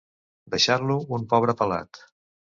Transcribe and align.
Deixar-lo 0.53 0.95
un 1.17 1.27
pobre 1.33 1.55
pelat. 1.59 2.01